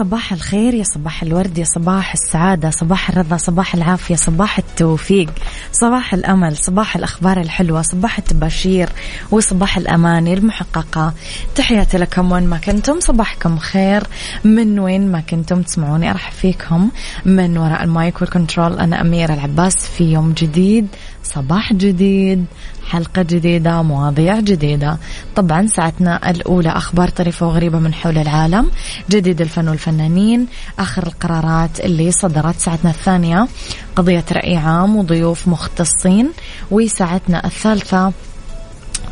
[0.00, 5.30] صباح الخير يا صباح الورد يا صباح السعادة صباح الرضا صباح العافية صباح التوفيق
[5.72, 8.88] صباح الأمل صباح الأخبار الحلوة صباح التباشير
[9.30, 11.14] وصباح الأماني المحققة.
[11.54, 14.02] تحياتي لكم وين ما كنتم صباحكم خير.
[14.44, 16.90] من وين ما كنتم تسمعوني أرحب فيكم.
[17.24, 20.86] من وراء ال mic وال control أنا أميرة العباس في يوم جديد.
[21.34, 22.44] صباح جديد
[22.88, 24.98] حلقة جديدة مواضيع جديدة.
[25.36, 28.70] طبعا ساعتنا الأولى أخبار طريفة وغريبة من حول العالم.
[29.10, 30.46] جديد الفن والفنانين
[30.78, 33.48] آخر القرارات اللي صدرت ساعتنا الثانية.
[33.96, 36.30] قضية رأي عام وضيوف مختصين.
[36.70, 38.12] وساعتنا الثالثة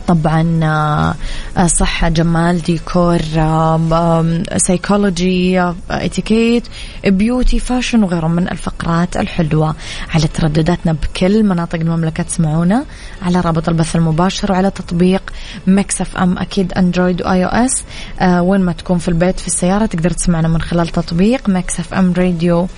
[0.09, 0.61] طبعا
[1.57, 3.19] آه، صحة جمال ديكور
[4.57, 6.69] سيكولوجي اتيكيت
[7.07, 9.75] beauty fashion وغيرهم من الفقرات الحلوة.
[10.15, 12.85] على تردداتنا بكل مناطق المملكة تسمعونا
[13.23, 15.23] على رابط البث المباشر وعلى تطبيق
[15.67, 17.85] Mix FM أكيد Android و iOS
[18.21, 22.13] آه، وين ما تكون في البيت في السيارة تقدر تسمعنا من خلال تطبيق Mix FM
[22.13, 22.69] Radio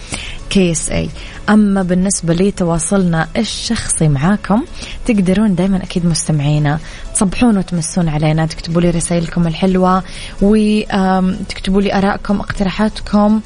[0.50, 1.08] KSA.
[1.48, 4.64] أما بالنسبة لي تواصلنا الشخصي معاكم
[5.06, 6.78] تقدرون دائما أكيد مستمعينا
[7.20, 8.47] تصبحون وتمسون علينا.
[8.47, 10.03] تكتبوا لي رسائلكم الحلوة
[10.42, 13.41] وتكتبوا لي آرائكم اقتراحاتكم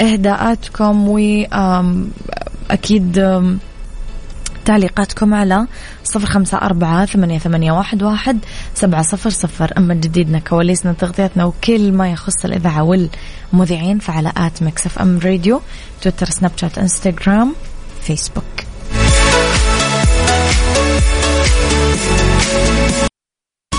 [0.00, 1.08] إهداءاتكم
[2.68, 3.12] واكيد
[4.64, 5.66] تعليقاتكم على
[6.04, 8.38] صفر خمسة أربعة ثمانية, ثمانية واحد, واحد
[8.74, 9.72] سبعة صفر صفر.
[9.78, 12.82] أما جديدنا كواليسنا تغطيتنا وكل ما يخص الإذاعة
[13.52, 15.60] والمذيعين فعلى at Mix FM Radio
[16.02, 17.54] تويتر سناب شات إنستغرام
[18.02, 18.44] فيسبوك.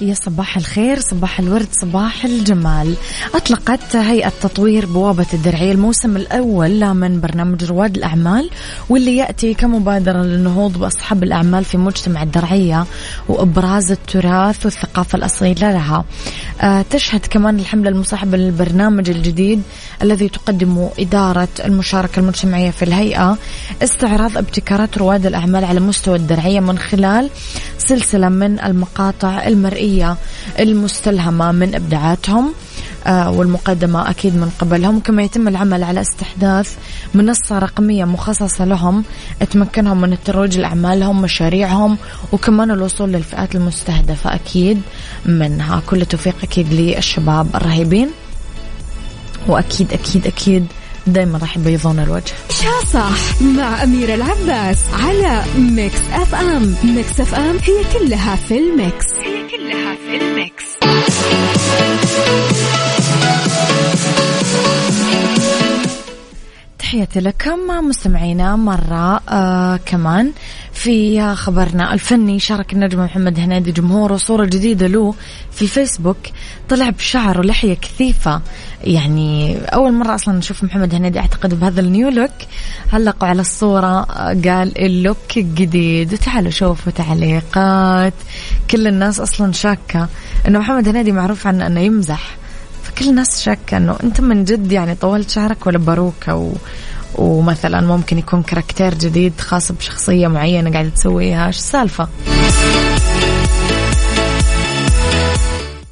[0.00, 2.94] يا صباح الخير صباح الورد صباح الجمال.
[3.34, 8.50] أطلقت هيئة تطوير بوابة الدرعية الموسم الأول من برنامج رواد الأعمال
[8.88, 12.86] واللي يأتي كمبادرة للنهوض بأصحاب الأعمال في مجتمع الدرعية
[13.28, 16.04] وإبراز التراث والثقافة الأصيلة لها.
[16.60, 19.62] آه، تشهد كمان الحملة المصاحبة للبرنامج الجديد
[20.02, 23.38] الذي تقدمه إدارة المشاركة المجتمعية في الهيئة.
[23.82, 27.30] استعراض ابتكارات رواد الأعمال على مستوى الدرعية من خلال
[27.88, 30.16] سلسلة من المقاطع المرئية
[30.58, 32.52] المستلهمة من إبداعاتهم
[33.06, 35.00] آه، والمقدمة أكيد من قبلهم.
[35.00, 36.76] كما يتم العمل على استحداث
[37.14, 39.04] منصة رقمية مخصصة لهم
[39.50, 41.98] تمكنهم من الترويج لأعمالهم مشاريعهم
[42.32, 44.80] وكمان الوصول للفئات المستهدفة أكيد
[45.26, 45.82] منها.
[45.86, 48.08] كل توفيق أكيد للشباب الرهيبين.
[49.46, 50.66] وأكيد أكيد أكيد
[51.12, 52.32] دايما راح يبيضون الوجه.
[52.50, 59.06] عيشها صح مع أميرة العباس على Mix FM Mix FM هي كلها في ال mix.
[59.14, 60.64] هي كلها في ال mix.
[66.88, 70.32] تحياتي لكم مستمعينا مرة آه كمان
[70.72, 75.14] في خبرنا الفني شارك النجم محمد هنيدي جمهوره صورة جديدة له
[75.52, 76.16] في الفيسبوك
[76.68, 78.40] طلع بشعر ولحية كثيفة.
[78.84, 82.30] يعني أول مرة أصلا نشوف محمد هنيدي أعتقد بهذا ال new look
[82.92, 84.02] علقوا على الصورة
[84.44, 88.14] قال ال look الجديد وتعالوا شوفوا تعليقات.
[88.70, 90.08] كل الناس أصلا شاكة
[90.48, 92.36] أنه محمد هنيدي معروف عنه أنه يمزح.
[92.98, 96.52] فكل الناس شاكة أنه أنت من جد يعني طولت شعرك ولا باروكة و...
[97.14, 101.46] ومثلا ممكن يكون كاركتير جديد خاص بشخصية معينة قاعدة تسويها.
[101.46, 102.08] إيش السالفة؟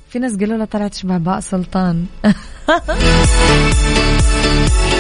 [0.08, 2.06] في ناس قالوا له طلعت شبه باء سلطان.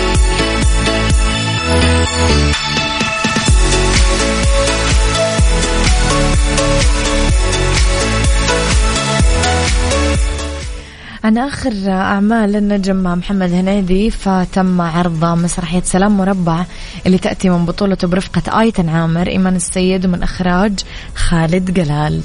[11.26, 16.64] عن آخر أعمال النجم محمد هنيدي فتم عرض مسرحية سلام مربع
[17.06, 20.80] اللي تأتي من بطولته برفقة آيتن عامر إيمان السيد ومن إخراج
[21.14, 22.20] خالد جلال.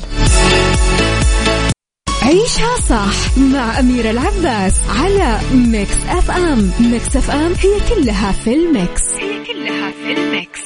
[2.21, 6.72] عيشها صح مع أميرة العباس على Mix FM.
[6.80, 9.02] Mix FM هي كلها في ال mix.
[9.19, 10.62] هي كلها في ال mix.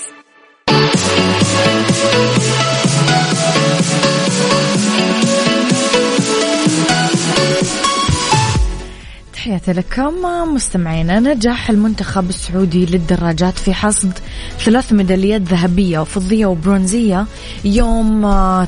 [9.46, 10.14] تحياتي لكم
[10.54, 11.20] مستمعينا.
[11.20, 14.12] نجح المنتخب السعودي للدراجات في حصد
[14.60, 17.26] ثلاث ميداليات ذهبية وفضية وبرونزية
[17.66, 18.22] يوم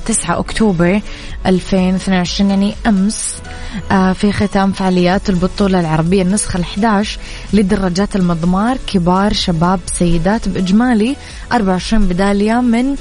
[0.06, 1.02] 9 آه، أكتوبر
[1.46, 3.42] 2022 يعني أمس.
[4.14, 7.08] في ختام فعاليات البطولة العربية النسخة ال11
[7.54, 11.16] للدراجات المضمار كبار شباب سيدات بإجمالي
[11.52, 12.96] 24 ميدالية من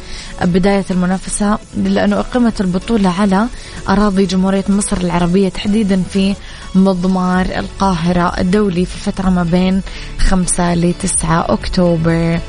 [0.44, 3.46] بداية المنافسة لأنه أقيمت البطولة على
[3.88, 6.34] أراضي جمهورية مصر العربية تحديدا في
[6.74, 9.82] مضمار القاهرة الدولي في فترة ما بين
[10.18, 12.40] 5 ل 9 أكتوبر.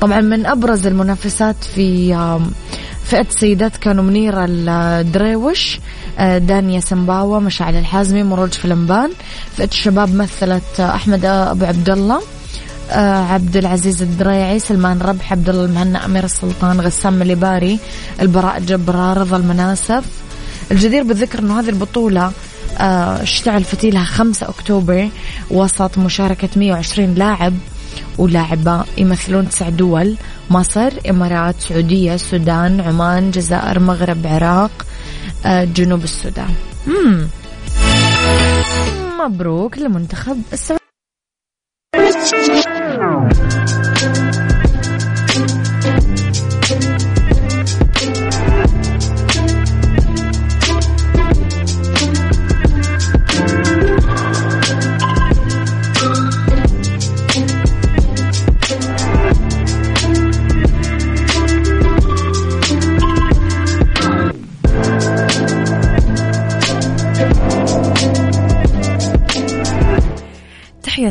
[0.00, 2.14] طبعا من أبرز المنافسات في
[3.08, 5.80] فئة السيدات كانوا منيرة الدريوش
[6.18, 9.10] آه، دانيا سمباوة مشاعل الحازمي مروج فلمبان.
[9.56, 12.20] فئة الشباب مثلت أحمد أبو عبد الله
[12.90, 17.78] آه، عبد العزيز الدريعي سلمان ربح عبد الله المهنا أمير السلطان غسام مليباري
[18.22, 20.04] البراء جبرار رضا المناسف
[20.72, 22.32] الجدير بالذكر أنه هذه البطولة
[22.78, 25.08] آه، اشتعل فتيلها 5 أكتوبر
[25.50, 27.54] وسط مشاركة 120 لاعب.
[28.18, 30.16] ولاعبة يمثلون تسع دول
[30.50, 34.70] مصر إمارات سعودية السودان عمان جزائر مغرب عراق
[35.46, 36.54] آه، جنوب السودان
[36.86, 37.26] مم.
[39.20, 40.77] مبروك لمنتخب السعودية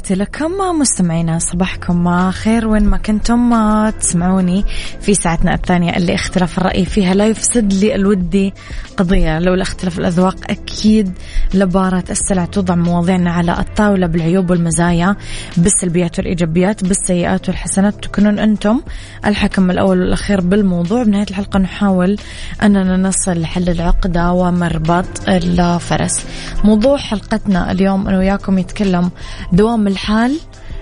[0.08, 3.54] تحياتي لكم مستمعينا صباحكم خير وين ما كنتم
[3.90, 4.66] تسمعوني
[5.02, 8.54] في ساعتنا الثانية اللي اختلاف الرأي فيها لا يفسد لي الودي
[8.98, 9.40] قضية.
[9.40, 11.12] لولا اختلاف الأذواق أكيد
[11.54, 15.16] لبارة السلع توضع مواضيعنا على الطاولة بالعيوب والمزايا
[15.58, 18.06] بالسلبيات والإيجابيات بالسيئات والحسنات.
[18.06, 18.82] تكونون أنتم
[19.26, 21.04] الحكم الأول والأخير بالموضوع.
[21.04, 22.18] بنهاية الحلقة نحاول
[22.64, 26.26] أننا نصل لحل العقدة ومربط الفرس.
[26.64, 29.12] موضوع حلقتنا اليوم أنا وياكم يتكلم
[29.54, 30.40] دوام الحال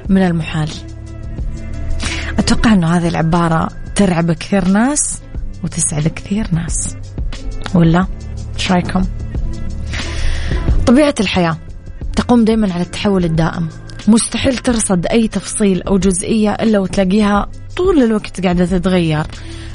[0.10, 0.70] من المحال.
[2.40, 5.20] أتوقع أنه هذه العبارة ترعب كثير ناس
[5.64, 6.96] وتسعد كثير ناس.
[7.76, 8.08] ولا؟
[8.56, 9.04] إيش رأيكم؟
[10.86, 11.58] طبيعة الحياة
[12.16, 13.70] تقوم دائما على التحول الدائم.
[14.08, 17.48] مستحيل ترصد أي تفصيل أو جزئية إلا وتلاقيها
[17.78, 19.24] طول الوقت قاعدة تتغير.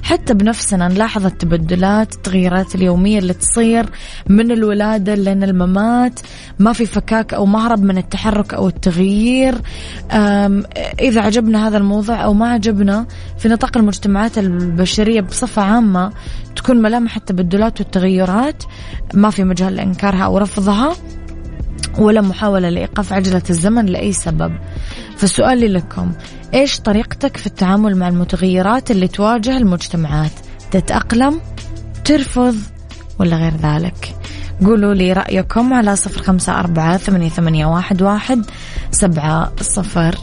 [0.02, 3.86] حتى بنفسنا نلاحظ التبدلات التغييرات اليومية اللي تصير
[4.28, 6.20] من الولادة لين الممات.
[6.58, 9.54] ما في فكاك أو مهرب من التحرك أو التغيير.
[11.00, 13.06] إذا عجبنا هذا الموضوع أو ما عجبنا
[13.38, 16.12] في نطاق المجتمعات البشرية بصفة عامة
[16.60, 18.62] تكون ملامح التبدلات والتغيرات
[19.14, 20.92] ما في مجال لإنكارها أو رفضها
[21.98, 24.52] ولا محاولة لإيقاف عجلة الزمن لأي سبب.
[25.16, 26.12] فسؤالي لكم
[26.54, 30.30] إيش طريقتك في التعامل مع المتغيرات اللي تواجه المجتمعات؟
[30.70, 31.40] تتأقلم
[32.04, 32.56] ترفض
[33.18, 34.14] ولا غير ذلك؟
[34.64, 37.66] قولوا لي رأيكم على صفر خمسة أربعة ثمانية,
[38.02, 38.02] واحد
[38.90, 40.18] سبعة صفر.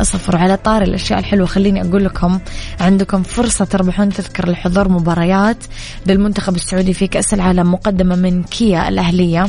[0.00, 1.46] صفر على طار الأشياء الحلوة.
[1.46, 2.38] خليني أقول لكم
[2.80, 5.56] عندكم فرصة تربحون تذكر لحضور مباريات
[6.06, 9.46] للمنتخب السعودي في كأس العالم مقدمة من كيا الأهلية.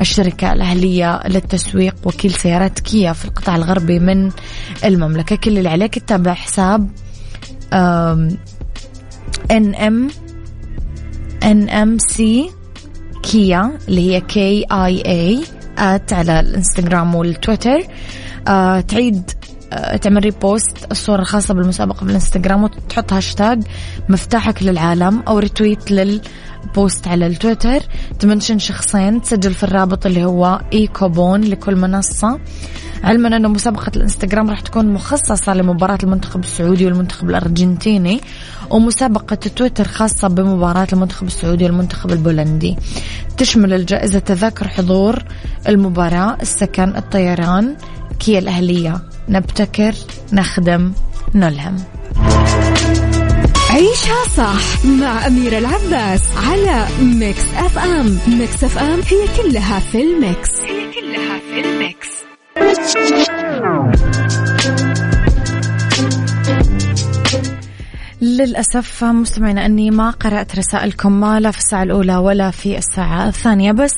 [0.00, 4.30] الشركة الأهلية للتسويق وكيل سيارات كيا في القطاع الغربي من
[4.84, 5.36] المملكة.
[5.36, 6.90] كل اللي عليك تتابع حساب
[9.50, 10.08] NM
[11.42, 12.50] NMC
[13.22, 15.44] Kia اللي هي K I A
[15.78, 17.80] at على الإنستغرام والتويتر.
[18.48, 19.30] آه تعيد
[20.02, 23.62] تعمل repost الصورة الخاصة بالمسابقة في الانستغرام وتحط هاشتاج
[24.08, 27.80] مفتاحك للعالم أو retweet لل post على التويتر.
[28.18, 32.40] ت mention شخصين تسجل في الرابط اللي هو e-coupon لكل منصة.
[33.04, 38.20] علما أنه مسابقة الإنستغرام راح تكون مخصصة لمباراة المنتخب السعودي والمنتخب الأرجنتيني
[38.70, 42.76] ومسابقة تويتر خاصة بمباراة المنتخب السعودي والمنتخب البولندي.
[43.36, 45.24] تشمل الجائزة تذاكر حضور
[45.68, 47.76] المباراة السكن الطيران
[48.20, 49.00] كيا الأهلية.
[49.28, 49.94] نبتكر
[50.32, 50.92] نخدم
[51.34, 51.76] نلهم.
[53.70, 58.18] عيشها صح مع أميرة العباس على Mix FM.
[58.28, 60.50] Mix FM هي كلها في ال mix.
[60.60, 61.40] هي كلها
[68.22, 73.72] للأسف مستمعينا أني ما قرأت رسائلكم ما لا في الساعة الأولى ولا في الساعة الثانية
[73.72, 73.94] بس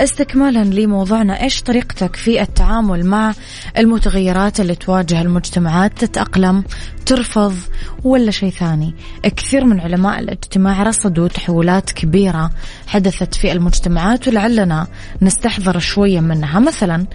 [0.00, 3.34] استكمالا لموضوعنا إيش طريقتك في التعامل مع
[3.78, 6.64] المتغيرات اللي تواجه المجتمعات تتأقلم
[7.06, 7.54] ترفض
[8.04, 8.94] ولا شيء ثاني؟
[9.36, 12.50] كثير من علماء الاجتماع رصدوا تحولات كبيرة
[12.86, 14.86] حدثت في المجتمعات ولعلنا
[15.22, 16.60] نستحضر شوية منها.
[16.60, 17.06] مثلا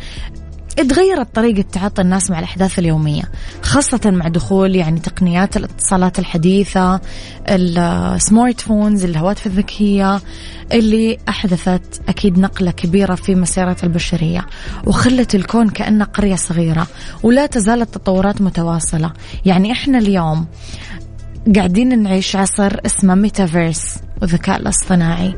[0.82, 3.24] تغيرت طريقة تعاطي الناس مع الأحداث اليومية
[3.62, 7.02] خاصة مع دخول يعني تقنيات الاتصالات الحديثة
[7.50, 10.22] ال smartphones الهواتف الذكية
[10.72, 14.46] اللي أحدثت أكيد نقلة كبيرة في مسيرة البشرية
[14.86, 16.88] وخلت الكون كأنه قرية صغيرة
[17.24, 19.14] ولا تزال التطورات متواصلة.
[19.46, 20.46] يعني إحنا اليوم
[21.56, 25.36] قاعدين نعيش عصر اسمه ميتافيرس والذكاء الاصطناعي.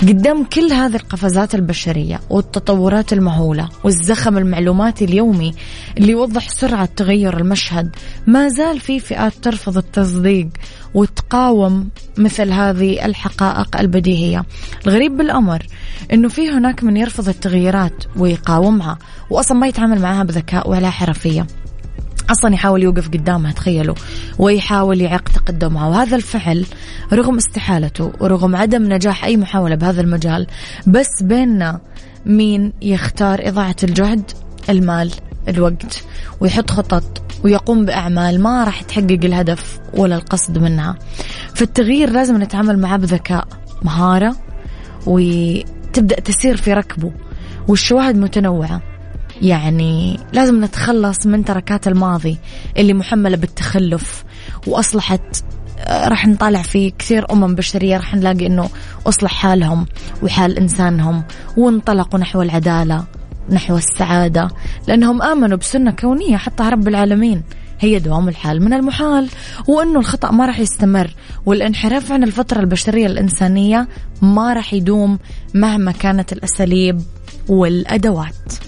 [0.00, 5.54] قدام كل هذه القفزات البشرية والتطورات المهولة والزخم المعلوماتي اليومي
[5.98, 10.48] اللي يوضح سرعة تغير المشهد ما زال في فئات ترفض التصديق
[10.94, 11.88] وتقاوم
[12.18, 14.44] مثل هذه الحقائق البديهية.
[14.86, 15.66] الغريب بالأمر
[16.12, 18.98] أنه في هناك من يرفض التغييرات ويقاومها
[19.30, 21.46] وأصلا ما يتعامل معها بذكاء ولا حرفية.
[22.30, 23.94] أصلا يحاول يوقف قدامها تخيلوا
[24.38, 26.66] ويحاول يعيق تقدمها وهذا الفعل
[27.12, 30.46] رغم استحالته ورغم عدم نجاح أي محاولة بهذا المجال
[30.86, 31.80] بس بيننا
[32.26, 34.30] مين يختار إضاعة الجهد
[34.70, 35.12] المال
[35.48, 36.04] الوقت
[36.40, 40.96] ويحط خطط ويقوم بأعمال ما راح تحقق الهدف ولا القصد منها.
[41.54, 43.48] فالتغيير لازم نتعامل معه بذكاء
[43.82, 44.36] مهارة
[45.06, 47.12] وتبدأ تسير في ركبه
[47.68, 48.87] والشواهد متنوعة.
[49.42, 52.38] يعني لازم نتخلص من تركات الماضي
[52.76, 54.24] اللي محملة بالتخلف
[54.66, 55.44] وأصلحت
[55.80, 58.68] آه، راح نطالع في كثير أمم بشرية راح نلاقي أنه
[59.06, 59.86] أصلح حالهم
[60.22, 61.22] وحال إنسانهم
[61.56, 63.04] وانطلقوا نحو العدالة
[63.50, 64.48] نحو السعادة
[64.88, 67.42] لأنهم آمنوا بسنة كونية حطها رب العالمين.
[67.80, 69.28] هي دوام الحال من المحال
[69.68, 71.10] وأنه الخطأ ما راح يستمر
[71.46, 73.88] والانحراف عن الفطرة البشرية الإنسانية
[74.22, 75.18] ما راح يدوم
[75.54, 77.02] مهما كانت الأساليب
[77.48, 78.67] والأدوات.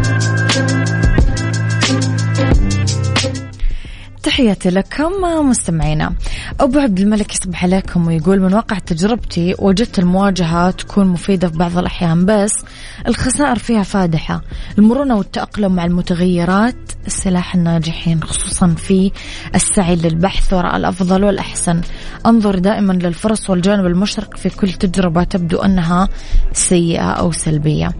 [4.23, 5.11] تحياتي لكم
[5.49, 6.13] مستمعينا.
[6.59, 11.77] أبو عبد الملك يصبح عليكم ويقول من واقع تجربتي وجدت المواجهة تكون مفيدة في بعض
[11.77, 12.53] الأحيان بس
[13.07, 14.41] الخسائر فيها فادحة.
[14.77, 16.75] المرونة والتأقلم مع المتغيرات
[17.07, 19.11] السلاح الناجحين خصوصا في
[19.55, 21.81] السعي للبحث وراء الأفضل والأحسن.
[22.25, 26.09] أنظر دائما للفرص والجانب المشرق في كل تجربة تبدو أنها
[26.53, 27.91] سيئة أو سلبية.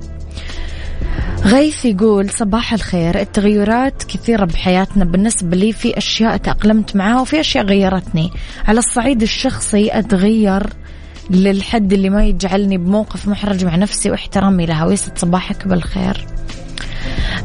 [1.45, 3.19] غيث يقول صباح الخير.
[3.19, 5.05] التغيرات كثيرة بحياتنا.
[5.05, 8.31] بالنسبة لي في أشياء تأقلمت معها وفي أشياء غيرتني.
[8.67, 10.63] على الصعيد الشخصي أتغير
[11.29, 14.85] للحد اللي ما يجعلني بموقف محرج مع نفسي واحترامي لها.
[14.85, 16.25] ويسعد صباحك بالخير.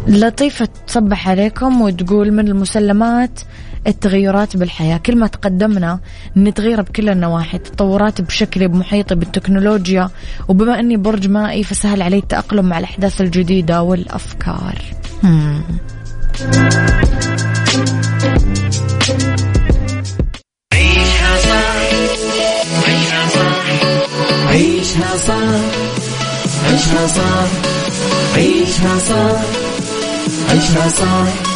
[0.07, 3.41] لطيفة تصبح عليكم وتقول من المسلمات
[3.87, 4.97] التغيرات بالحياة.
[4.97, 6.01] كل ما تقدمنا
[6.37, 10.11] نتغير بكل النواحي تطورات بشكلي بمحيطي بالتكنولوجيا
[10.49, 14.79] وبما أني برج مائي فسهل علي التأقلم مع الأحداث الجديدة والأفكار.
[20.73, 21.77] عيشها صح
[22.87, 23.65] عيشها صح
[24.49, 25.61] عيشها صح
[26.67, 27.49] عيشها صح
[28.37, 29.41] عيشها صح
[30.51, 31.56] عيشها صح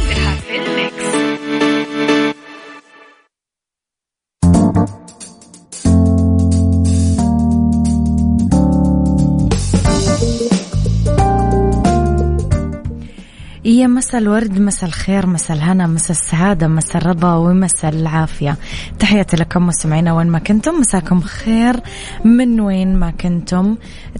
[13.81, 18.57] يا مسا الورد مسا الخير مسا الهنا مسا السعادة مسا الرضا ومسا العافية.
[18.99, 20.79] تحياتي لكم مستمعينا وين ما كنتم.
[20.79, 21.79] مساكم خير
[22.25, 23.75] من وين ما كنتم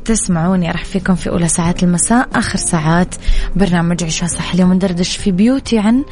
[0.06, 0.70] تسمعوني.
[0.70, 3.15] أرحب فيكم في أولى ساعات المساء آخر ساعات
[3.56, 6.03] برنامج عيشها صح اليوم ندردش في beauty عن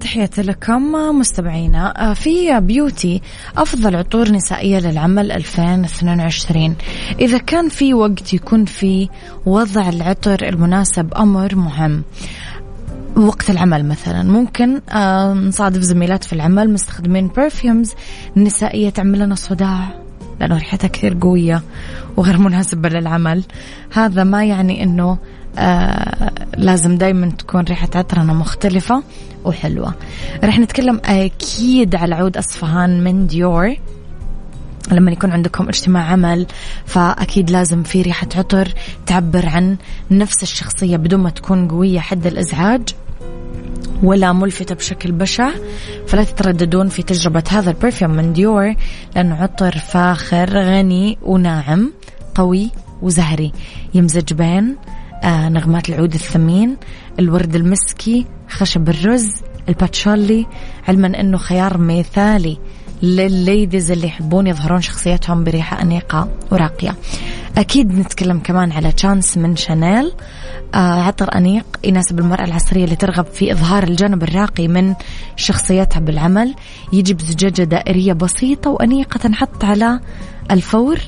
[0.00, 2.10] تحياتي لكم مستمعينا.
[2.10, 3.22] آه، في beauty
[3.56, 6.76] أفضل عطور نسائية للعمل 2022
[7.20, 9.08] إذا كان في وقت يكون في
[9.46, 12.02] وضع العطر المناسب أمر مهم.
[13.16, 14.22] وقت العمل مثلا.
[14.22, 14.80] ممكن
[15.48, 17.92] نصادف زميلات في العمل مستخدمين perfumes
[18.36, 19.88] نسائية تعمل لنا صداع
[20.40, 21.62] لأنه ريحتها كثير قوية
[22.16, 23.44] وغير مناسبة للعمل.
[23.92, 25.18] هذا ما يعني أنه
[25.58, 29.02] آه لازم دايما تكون ريحة عطرنا مختلفة
[29.44, 29.94] وحلوة.
[30.44, 33.74] رح نتكلم أكيد على عود أصفهان من ديور
[34.92, 36.46] لما يكون عندكم اجتماع عمل
[36.86, 38.68] فأكيد لازم في ريحة عطر
[39.06, 39.76] تعبر عن
[40.10, 42.82] نفس الشخصية بدون ما تكون قوية حد الإزعاج.
[44.02, 45.50] ولا ملفتة بشكل بشع
[46.06, 48.74] فلا تترددون في تجربة هذا perfume من ديور
[49.16, 51.92] لأنه عطر فاخر غني وناعم
[52.34, 52.70] قوي
[53.02, 53.52] وزهري.
[53.94, 54.76] يمزج بين
[55.24, 56.76] آه نغمات العود الثمين
[57.18, 59.28] الورد المسكي خشب الأرز
[59.68, 60.46] الباتشولي
[60.88, 62.58] علما أنه خيار مثالي
[63.02, 66.94] للل ladies اللي يحبون يظهرون شخصيتهم بريحة أنيقة وراقية.
[67.58, 70.12] أكيد نتكلم كمان على تشانس من شانيل
[70.74, 74.94] آه عطر أنيق يناسب المرأة العصرية اللي ترغب في إظهار الجانب الراقي من
[75.36, 76.54] شخصيتها بالعمل.
[76.92, 80.00] يجي بزجاجة دائرية بسيطة وأنيقة تنحط على
[80.50, 80.98] الفور.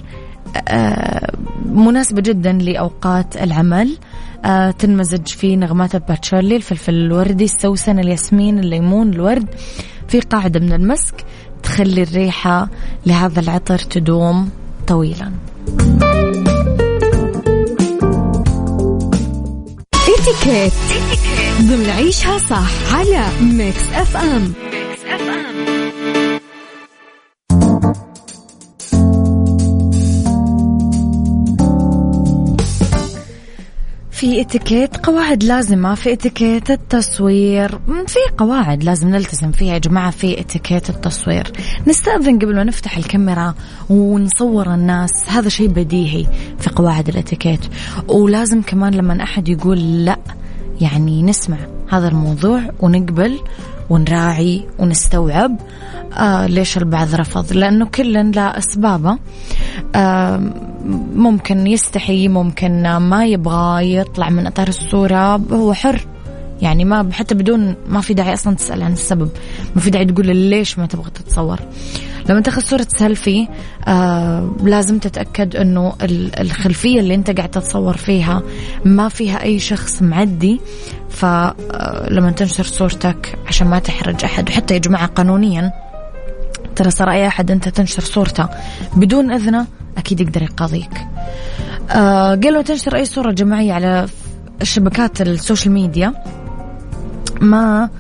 [0.69, 1.33] آه
[1.65, 3.99] مناسبة جدا لأوقات العمل.
[4.45, 9.49] آه تنمزج في نغمات الباتشولي الفلفل الوردي السوسن الياسمين الليمون الورد.
[10.09, 11.15] في قاعدة من المسك
[11.63, 12.69] تخلي الريحة
[13.07, 14.51] لهذا العطر تدوم
[14.87, 15.33] طويلا.
[19.95, 20.73] اتيكيت
[21.61, 24.53] ضمن عيشها صح على ميكس اف ام
[34.19, 40.41] في اتيكيت قواعد لازمة في اتيكيت التصوير في قواعد لازم نلتزم فيها يا جماعة في
[40.41, 41.53] اتيكيت التصوير.
[41.87, 43.55] نستأذن قبل ما نفتح الكاميرا
[43.91, 46.27] ونصور الناس هذا شيء بديهي
[46.59, 47.61] في قواعد الاتيكيت.
[48.09, 50.19] ولازم كمان لما أحد يقول لا
[50.81, 53.39] يعني نسمع هذا الموضوع ونقبل
[53.91, 55.57] ونراعي ونستوعب.
[56.17, 59.19] آه ليش البعض رفض؟ لأنه كل له أسبابه
[59.95, 60.41] آه
[61.15, 65.37] ممكن يستحي ممكن ما يبغى يطلع من إطار الصورة.
[65.37, 66.07] هو حر.
[66.63, 69.31] يعني ما حتى بدون ما في داعي أصلا تسأل عن السبب.
[69.75, 71.61] ما في داعي تقول ليش ما تبغى تتصور.
[72.29, 73.49] لما تاخذ صورة سيلفي
[73.89, 75.93] آه لازم تتأكد إنه
[76.41, 78.43] الخلفية اللي أنت قاعد تتصور فيها
[78.85, 80.61] ما فيها أي شخص معدي.
[81.11, 84.49] فلما تنشر صورتك عشان ما تحرج أحد.
[84.49, 85.73] وحتى يا جماعة قانونيا
[86.77, 88.49] ترى صار أي أحد أنت تنشر صورته
[88.97, 89.67] بدون اذنه
[89.99, 91.07] أكيد يقدر يقاضيك.
[91.91, 94.07] آه قبل لا تنشر أي صورة جماعية على
[94.63, 96.15] شبكات ال social media
[97.41, 97.91] ما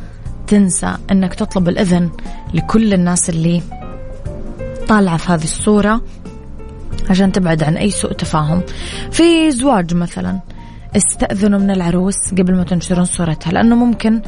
[0.46, 2.10] تنسى إنك تطلب الأذن
[2.54, 3.62] لكل الناس اللي
[4.88, 6.00] طالعه في هذه الصورة
[7.10, 8.62] عشان تبعد عن أي سوء تفاهم.
[9.10, 10.40] في زواج مثلا
[10.96, 14.20] استأذنوا من العروس قبل ما تنشرون صورتها لأنه ممكن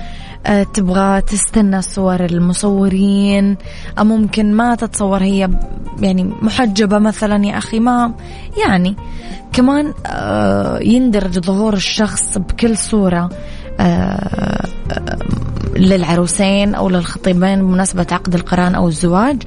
[0.46, 3.56] آه، تبغى تستنى صور المصورين
[3.98, 5.50] أو ممكن ما تتصور هي
[6.00, 8.14] يعني محجبة مثلا يا أخي ما
[8.64, 8.96] يعني
[9.52, 13.28] كمان آه، يندرج ظهور الشخص بكل صورة
[13.80, 14.66] آه،
[15.76, 19.42] للعروسين أو للخطيبين بمناسبة عقد القران أو الزواج.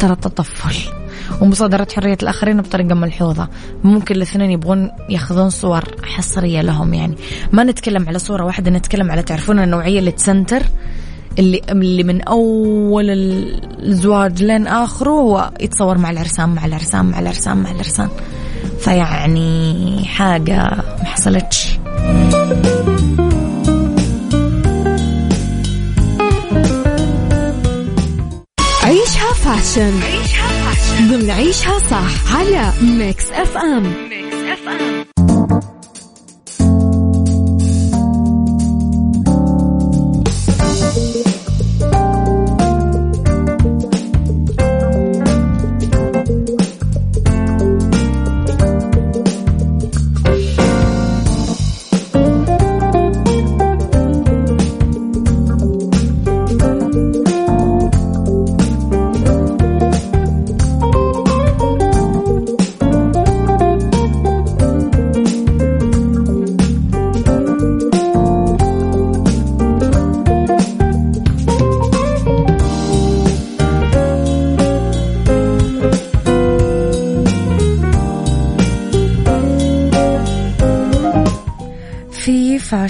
[0.00, 0.92] ترى التطفل
[1.40, 3.48] ومصادرة حرية الآخرين بطريقة ملحوظة.
[3.84, 7.16] ممكن الاثنين يبغون ياخذون صور حصرية لهم يعني.
[7.52, 10.62] ما نتكلم على صورة واحدة نتكلم على تعرفون النوعية اللي تسنتر
[11.38, 13.10] اللي اللي من أول
[13.82, 18.08] الزواج لين آخره هو يتصور مع العرسان مع العرسان مع العرسان مع العرسان.
[18.78, 20.56] فيعني حاجة
[20.98, 21.78] ما حصلتش.
[29.50, 35.19] fashion عيشها fashion ضمن عيشها صح على ميكس اف ام ميكس اف ام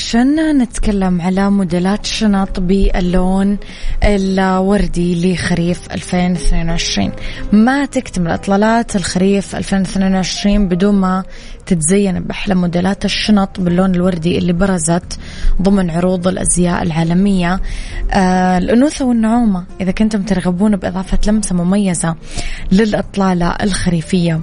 [0.00, 3.58] فاشن نتكلم على موديلات شنط باللون
[4.04, 7.12] الوردي لخريف 2022
[7.52, 11.24] ما تكتمل إطلالات الخريف 2022 بدون ما
[11.66, 15.18] تتزين بأحلى موديلات الشنط باللون الوردي اللي برزت
[15.62, 17.60] ضمن عروض الأزياء العالمية.
[18.10, 22.16] آه الأنوثة والنعومة إذا كنتم ترغبون بإضافة لمسة مميزة
[22.72, 24.40] للإطلالة الخريفية.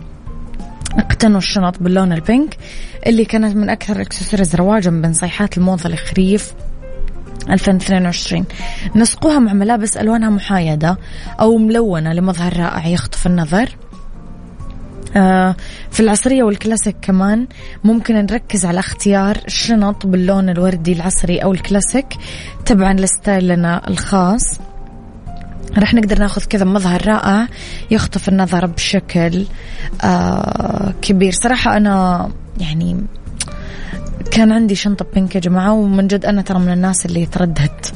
[0.94, 2.58] اقتنوا الشنط باللون ال pink
[3.08, 6.54] اللي كانت من أكثر الإكسسوارز رواجا بين صيحات الموضة الخريف
[7.50, 8.46] 2022
[8.96, 10.98] نسقوها مع ملابس ألوانها محايدة
[11.40, 13.78] أو ملونة لمظهر رائع يخطف النظر.
[15.16, 15.56] آه،
[15.92, 17.48] في العصرية والكلاسيك كمان
[17.84, 22.08] ممكن نركز على اختيار شنط باللون الوردي العصري أو الكلاسيك
[22.66, 24.60] تبعا ل style نا الخاص.
[25.78, 27.48] رح نقدر ناخذ كذا مظهر رائع
[27.92, 29.46] يخطف النظر بشكل
[30.04, 31.32] آه كبير.
[31.32, 33.06] صراحة أنا يعني
[34.32, 37.94] كان عندي شنطة بينك يا جماعة ومن جد أنا ترى من الناس اللي ترددت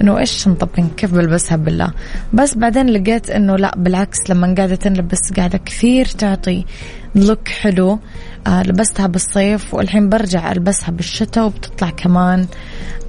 [0.00, 1.92] إنه إيش شنطة بينك كيف بلبسها؟ بالله.
[2.32, 6.64] بس بعدين لقيت إنه لا بالعكس لما قاعدة تنلبس قاعدة كثير تعطي
[7.14, 7.98] لوك حلو.
[8.46, 12.46] آه لبستها بالصيف والحين برجع ألبسها بالشتاء وبتطلع كمان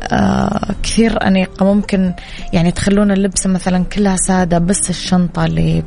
[0.04, 1.74] آه كثير أنيقة.
[1.74, 2.14] ممكن
[2.54, 5.84] يعني تخلون اللبسة مثلا كلها سادة بس الشنطة اللي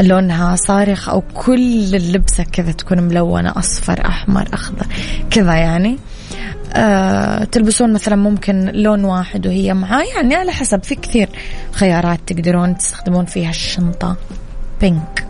[0.00, 4.86] لونها صارخ أو كل اللبسة كذا تكون ملونة أصفر أحمر أخضر
[5.30, 5.98] كذا يعني.
[6.72, 11.28] آه تلبسون مثلا ممكن لون واحد وهي معاه يعني على حسب في كثير
[11.72, 14.16] خيارات تقدرون تستخدمون فيها الشنطة.
[14.80, 15.26] بينك